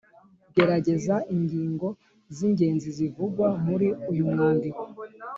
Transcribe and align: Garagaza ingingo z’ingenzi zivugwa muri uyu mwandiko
Garagaza 0.55 1.15
ingingo 1.35 1.87
z’ingenzi 2.35 2.87
zivugwa 2.97 3.47
muri 3.65 3.87
uyu 4.11 4.23
mwandiko 4.31 4.83